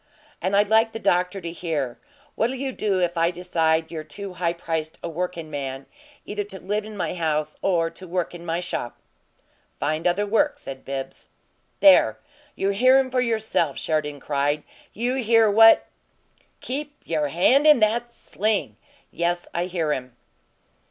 "And 0.41 0.55
I'd 0.55 0.67
like 0.71 0.93
the 0.93 0.97
doctor 0.99 1.39
to 1.41 1.51
hear: 1.51 1.99
What'll 2.33 2.55
you 2.55 2.71
do 2.71 2.99
if 2.99 3.17
I 3.19 3.29
decide 3.29 3.91
you're 3.91 4.03
too 4.03 4.33
high 4.33 4.53
priced 4.53 4.97
a 5.03 5.07
workin' 5.09 5.51
man 5.51 5.85
either 6.25 6.43
to 6.43 6.59
live 6.59 6.85
in 6.85 6.97
my 6.97 7.13
house 7.13 7.55
or 7.61 7.93
work 8.01 8.33
in 8.33 8.43
my 8.43 8.59
shop?" 8.61 8.97
"Find 9.79 10.07
other 10.07 10.25
work," 10.25 10.57
said 10.57 10.83
Bibbs. 10.85 11.27
"There! 11.81 12.17
You 12.55 12.69
hear 12.71 12.97
him 12.97 13.11
for 13.11 13.21
yourself!" 13.21 13.77
Sheridan 13.77 14.19
cried. 14.21 14.63
"You 14.91 15.17
hear 15.17 15.51
what" 15.51 15.85
"Keep 16.61 17.03
you 17.05 17.21
hand 17.25 17.67
in 17.67 17.79
that 17.81 18.11
sling! 18.11 18.77
Yes, 19.11 19.47
I 19.53 19.65
hear 19.65 19.93
him." 19.93 20.15